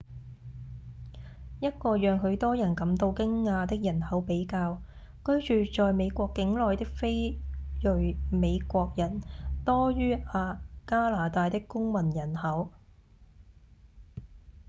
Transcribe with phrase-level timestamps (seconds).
[1.59, 4.81] 一個讓許多人感到驚訝的人口比較：
[5.45, 7.39] 居住在美國境內的非裔
[8.31, 9.21] 美國人
[9.63, 10.17] 多於
[10.87, 12.71] 加拿大的公民人口